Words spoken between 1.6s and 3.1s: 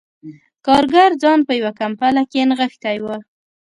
کمپله کې نغښتی و